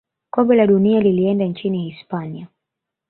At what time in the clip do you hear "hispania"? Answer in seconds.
1.89-2.47